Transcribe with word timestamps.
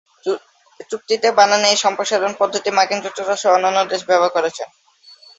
চুক্তিতে 0.89 1.27
বানানো 1.37 1.65
এই 1.69 1.77
সম্প্রসারণ 1.85 2.31
পদ্ধতি 2.41 2.69
মার্কিন 2.71 2.99
যুক্তরাষ্ট্র 3.05 3.41
সহ 3.43 3.51
অন্যান্য 3.55 3.79
দেশ 3.91 4.01
ব্যবহার 4.09 4.35
করেছে। 4.37 4.63